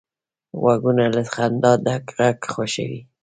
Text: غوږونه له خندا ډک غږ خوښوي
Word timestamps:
غوږونه 0.59 1.05
له 1.15 1.21
خندا 1.33 1.71
ډک 1.85 2.05
غږ 2.17 2.37
خوښوي 2.53 3.01